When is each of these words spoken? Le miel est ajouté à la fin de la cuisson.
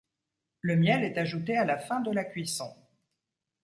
Le 0.61 0.77
miel 0.77 1.03
est 1.03 1.19
ajouté 1.19 1.55
à 1.59 1.63
la 1.63 1.77
fin 1.77 1.99
de 1.99 2.09
la 2.11 2.23
cuisson. 2.23 2.75